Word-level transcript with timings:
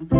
Del 0.00 0.10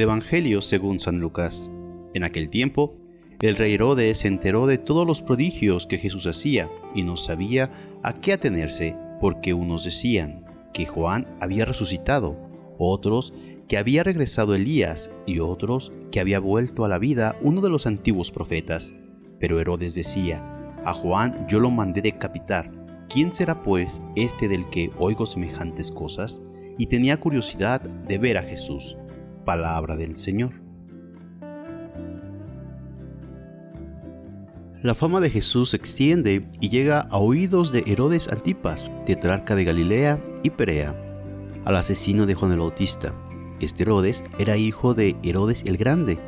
Evangelio 0.00 0.62
según 0.62 0.98
San 0.98 1.20
Lucas. 1.20 1.70
En 2.14 2.24
aquel 2.24 2.48
tiempo, 2.48 2.96
el 3.40 3.56
rey 3.56 3.74
Herodes 3.74 4.18
se 4.18 4.28
enteró 4.28 4.66
de 4.66 4.78
todos 4.78 5.06
los 5.06 5.20
prodigios 5.20 5.86
que 5.86 5.98
Jesús 5.98 6.26
hacía 6.26 6.70
y 6.94 7.02
no 7.02 7.16
sabía 7.16 7.70
a 8.02 8.14
qué 8.14 8.32
atenerse, 8.32 8.96
porque 9.20 9.52
unos 9.52 9.84
decían 9.84 10.46
que 10.72 10.86
Juan 10.86 11.26
había 11.40 11.64
resucitado, 11.64 12.36
otros 12.78 13.34
que 13.72 13.78
había 13.78 14.04
regresado 14.04 14.54
Elías 14.54 15.10
y 15.24 15.38
otros 15.38 15.92
que 16.10 16.20
había 16.20 16.40
vuelto 16.40 16.84
a 16.84 16.88
la 16.88 16.98
vida 16.98 17.38
uno 17.40 17.62
de 17.62 17.70
los 17.70 17.86
antiguos 17.86 18.30
profetas. 18.30 18.92
Pero 19.40 19.58
Herodes 19.58 19.94
decía, 19.94 20.44
a 20.84 20.92
Juan 20.92 21.46
yo 21.48 21.58
lo 21.58 21.70
mandé 21.70 22.02
decapitar. 22.02 22.70
¿Quién 23.08 23.34
será 23.34 23.62
pues 23.62 24.00
este 24.14 24.46
del 24.46 24.68
que 24.68 24.90
oigo 24.98 25.24
semejantes 25.24 25.90
cosas? 25.90 26.42
Y 26.76 26.84
tenía 26.84 27.18
curiosidad 27.18 27.80
de 27.80 28.18
ver 28.18 28.36
a 28.36 28.42
Jesús. 28.42 28.98
Palabra 29.46 29.96
del 29.96 30.18
Señor. 30.18 30.52
La 34.82 34.94
fama 34.94 35.18
de 35.20 35.30
Jesús 35.30 35.70
se 35.70 35.78
extiende 35.78 36.46
y 36.60 36.68
llega 36.68 37.00
a 37.00 37.16
oídos 37.16 37.72
de 37.72 37.84
Herodes 37.86 38.28
Antipas, 38.28 38.90
tetrarca 39.06 39.56
de 39.56 39.64
Galilea 39.64 40.22
y 40.42 40.50
Perea, 40.50 40.94
al 41.64 41.76
asesino 41.76 42.26
de 42.26 42.34
Juan 42.34 42.52
el 42.52 42.58
Bautista. 42.58 43.14
Este 43.62 43.84
Herodes 43.84 44.24
era 44.40 44.56
hijo 44.56 44.92
de 44.92 45.16
Herodes 45.22 45.62
el 45.64 45.76
Grande, 45.76 46.18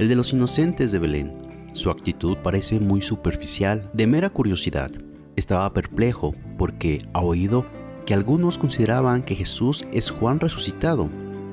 el 0.00 0.08
de 0.08 0.16
los 0.16 0.32
inocentes 0.32 0.90
de 0.90 0.98
Belén. 0.98 1.32
Su 1.72 1.88
actitud 1.88 2.36
parece 2.38 2.80
muy 2.80 3.00
superficial, 3.00 3.88
de 3.92 4.08
mera 4.08 4.28
curiosidad. 4.28 4.90
Estaba 5.36 5.72
perplejo 5.72 6.34
porque 6.58 7.06
ha 7.12 7.20
oído 7.20 7.64
que 8.06 8.14
algunos 8.14 8.58
consideraban 8.58 9.22
que 9.22 9.36
Jesús 9.36 9.84
es 9.92 10.10
Juan 10.10 10.40
resucitado, 10.40 11.08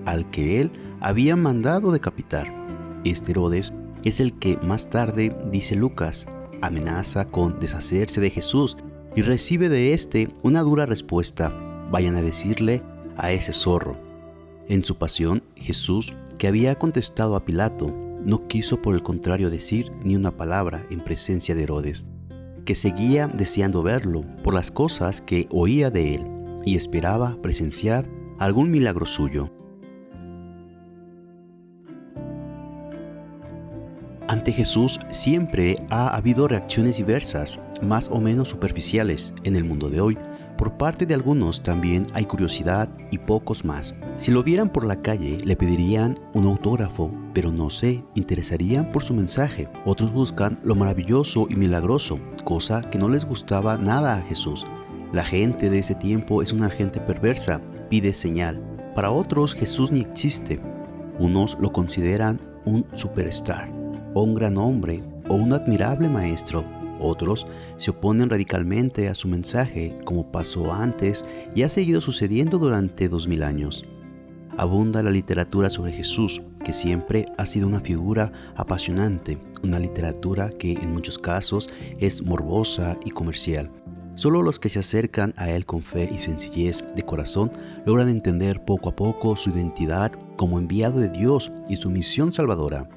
al 0.06 0.28
que 0.32 0.60
él 0.60 0.72
había 1.02 1.36
mandado 1.36 1.92
decapitar. 1.92 2.52
Este 3.04 3.30
Herodes 3.30 3.76
es 4.04 4.20
el 4.20 4.34
que 4.40 4.58
más 4.64 4.90
tarde, 4.90 5.38
dice 5.52 5.76
Lucas, 5.76 6.26
amenaza 6.64 7.26
con 7.26 7.60
deshacerse 7.60 8.20
de 8.22 8.32
Jesús 8.32 8.76
y 9.16 9.22
recibe 9.22 9.70
de 9.70 9.94
éste 9.94 10.30
una 10.42 10.62
dura 10.64 10.88
respuesta. 10.88 11.50
Vayan 11.92 12.16
a 12.16 12.24
decirle 12.24 12.82
a 13.18 13.32
ese 13.32 13.54
zorro. 13.54 14.07
En 14.70 14.84
su 14.84 14.98
pasión, 14.98 15.44
Jesús, 15.56 16.14
que 16.38 16.48
había 16.48 16.76
contestado 16.76 17.36
a 17.36 17.46
Pilato, 17.46 17.96
no 18.24 18.48
quiso 18.48 18.82
por 18.82 18.96
el 18.96 19.04
contrario 19.04 19.50
decir 19.50 19.92
ni 20.04 20.16
una 20.18 20.36
palabra 20.36 20.86
en 20.90 21.00
presencia 21.00 21.56
de 21.56 21.64
Herodes, 21.64 22.06
que 22.66 22.76
seguía 22.76 23.28
deseando 23.28 23.82
verlo 23.82 24.26
por 24.44 24.54
las 24.54 24.70
cosas 24.70 25.22
que 25.22 25.48
oía 25.52 25.90
de 25.90 26.16
él 26.16 26.28
y 26.66 26.76
esperaba 26.76 27.38
presenciar 27.42 28.10
algún 28.40 28.70
milagro 28.70 29.06
suyo. 29.06 29.50
Ante 34.28 34.52
Jesús 34.52 35.00
siempre 35.10 35.78
ha 35.90 36.14
habido 36.14 36.50
reacciones 36.50 36.98
diversas, 36.98 37.58
más 37.82 38.10
o 38.12 38.20
menos 38.20 38.50
superficiales, 38.50 39.34
en 39.46 39.56
el 39.56 39.64
mundo 39.64 39.90
de 39.90 40.02
hoy. 40.02 40.18
Por 40.58 40.76
parte 40.76 41.06
de 41.06 41.14
algunos 41.14 41.62
también 41.62 42.08
hay 42.14 42.26
curiosidad 42.26 42.90
y 43.12 43.20
pocos 43.20 43.64
más. 43.64 43.94
Si 44.18 44.32
lo 44.32 44.42
vieran 44.44 44.70
por 44.70 44.86
la 44.86 45.02
calle, 45.04 45.38
le 45.44 45.56
pedirían 45.56 46.18
un 46.34 46.46
autógrafo, 46.46 47.12
pero 47.34 47.52
no 47.52 47.70
se 47.70 48.04
interesarían 48.16 48.92
por 48.92 49.04
su 49.04 49.14
mensaje. 49.14 49.70
Otros 49.86 50.12
buscan 50.12 50.60
lo 50.64 50.74
maravilloso 50.74 51.46
y 51.48 51.56
milagroso, 51.56 52.20
cosa 52.44 52.82
que 52.90 52.98
no 52.98 53.08
les 53.08 53.26
gustaba 53.26 53.78
nada 53.78 54.16
a 54.16 54.22
Jesús. 54.24 54.66
La 55.14 55.24
gente 55.24 55.70
de 55.70 55.80
ese 55.80 55.94
tiempo 55.94 56.42
es 56.42 56.52
una 56.52 56.70
gente 56.70 57.00
perversa, 57.00 57.62
pide 57.90 58.14
señal. 58.14 58.60
Para 58.96 59.12
otros 59.12 59.54
Jesús 59.54 59.92
ni 59.92 60.02
existe. 60.02 60.60
Unos 61.20 61.56
lo 61.62 61.72
consideran 61.72 62.42
un 62.66 62.84
superstar 62.94 63.72
o 64.16 64.24
un 64.24 64.34
gran 64.34 64.58
hombre 64.58 65.04
o 65.30 65.36
un 65.36 65.54
admirable 65.54 66.10
maestro. 66.10 66.66
Otros 67.00 67.46
se 67.78 67.92
oponen 67.92 68.30
radicalmente 68.30 69.08
a 69.08 69.16
su 69.16 69.28
mensaje, 69.28 69.96
como 70.06 70.32
pasó 70.32 70.74
antes 70.74 71.24
y 71.56 71.64
ha 71.64 71.70
seguido 71.70 72.02
sucediendo 72.02 72.58
durante 72.58 73.10
dos 73.10 73.28
mil 73.28 73.44
años. 73.44 73.86
Abunda 74.58 75.04
la 75.04 75.12
literatura 75.12 75.70
sobre 75.70 75.92
Jesús, 75.92 76.42
que 76.66 76.74
siempre 76.74 77.28
ha 77.38 77.46
sido 77.46 77.68
una 77.68 77.80
figura 77.80 78.32
apasionante, 78.56 79.38
una 79.64 79.78
literatura 79.78 80.50
que 80.50 80.74
en 80.74 80.94
muchos 80.94 81.20
casos 81.20 81.70
es 82.00 82.24
morbosa 82.24 82.98
y 83.06 83.12
comercial. 83.12 83.70
Solo 84.16 84.42
los 84.42 84.58
que 84.58 84.70
se 84.70 84.80
acercan 84.80 85.36
a 85.38 85.52
Él 85.52 85.68
con 85.68 85.84
fe 85.84 86.10
y 86.12 86.18
sencillez 86.18 86.84
de 86.96 87.04
corazón 87.04 87.52
logran 87.86 88.10
entender 88.10 88.66
poco 88.66 88.90
a 88.90 88.96
poco 88.96 89.36
su 89.36 89.52
identidad 89.52 90.12
como 90.38 90.58
enviado 90.58 91.00
de 91.00 91.10
Dios 91.10 91.52
y 91.70 91.76
su 91.76 91.92
misión 91.92 92.34
salvadora. 92.34 92.90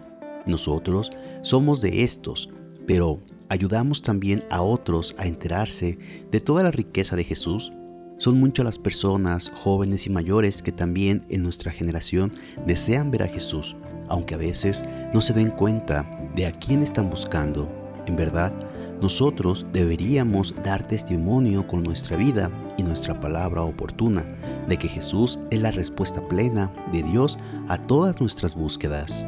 Nosotros 0.46 1.10
somos 1.42 1.82
de 1.82 2.04
estos, 2.04 2.48
pero 2.86 3.20
¿ayudamos 3.50 4.00
también 4.00 4.44
a 4.48 4.62
otros 4.62 5.14
a 5.18 5.26
enterarse 5.26 5.98
de 6.30 6.40
toda 6.40 6.62
la 6.62 6.70
riqueza 6.70 7.16
de 7.16 7.24
Jesús? 7.24 7.72
Son 8.16 8.38
muchas 8.38 8.64
las 8.64 8.78
personas, 8.78 9.50
jóvenes 9.50 10.06
y 10.06 10.10
mayores, 10.10 10.62
que 10.62 10.72
también 10.72 11.24
en 11.28 11.42
nuestra 11.42 11.72
generación 11.72 12.30
desean 12.66 13.10
ver 13.10 13.24
a 13.24 13.28
Jesús, 13.28 13.76
aunque 14.08 14.34
a 14.34 14.38
veces 14.38 14.82
no 15.12 15.20
se 15.20 15.32
den 15.32 15.50
cuenta 15.50 16.08
de 16.36 16.46
a 16.46 16.52
quién 16.52 16.82
están 16.82 17.10
buscando. 17.10 17.68
En 18.06 18.16
verdad, 18.16 18.52
nosotros 19.00 19.66
deberíamos 19.72 20.54
dar 20.62 20.86
testimonio 20.86 21.66
con 21.66 21.82
nuestra 21.82 22.16
vida 22.16 22.50
y 22.76 22.82
nuestra 22.82 23.18
palabra 23.18 23.62
oportuna 23.62 24.24
de 24.68 24.76
que 24.76 24.88
Jesús 24.88 25.40
es 25.50 25.60
la 25.60 25.70
respuesta 25.70 26.20
plena 26.28 26.70
de 26.92 27.02
Dios 27.02 27.38
a 27.68 27.78
todas 27.78 28.20
nuestras 28.20 28.54
búsquedas. 28.54 29.24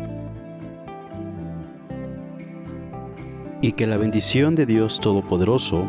Y 3.63 3.73
que 3.73 3.87
la 3.87 3.97
bendición 3.97 4.55
de 4.57 4.67
Dios 4.67 5.01
Todopoderoso, 5.01 5.89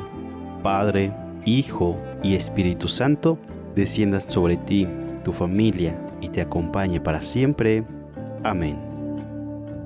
Padre, 0.62 1.12
Hijo 1.44 2.00
y 2.22 2.36
Espíritu 2.36 2.88
Santo, 2.88 3.38
descienda 3.76 4.22
sobre 4.22 4.56
ti, 4.56 4.88
tu 5.24 5.34
familia 5.34 6.00
y 6.22 6.30
te 6.30 6.40
acompañe 6.40 7.02
para 7.02 7.24
siempre. 7.24 7.84
Amén. 8.44 8.80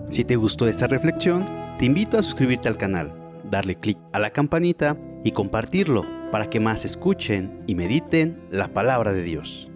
Si 0.10 0.26
te 0.26 0.36
gustó 0.36 0.68
esta 0.68 0.86
reflexión, 0.86 1.46
te 1.80 1.86
invito 1.86 2.18
a 2.18 2.24
suscribirte 2.24 2.68
al 2.68 2.78
canal, 2.78 3.14
darle 3.50 3.76
clic 3.76 3.98
a 4.12 4.20
la 4.20 4.32
campanita 4.32 4.98
y 5.24 5.32
compartirlo 5.32 6.06
para 6.32 6.50
que 6.50 6.60
más 6.60 6.84
escuchen 6.84 7.60
y 7.68 7.76
mediten 7.76 8.42
la 8.52 8.68
palabra 8.68 9.14
de 9.14 9.24
Dios. 9.24 9.70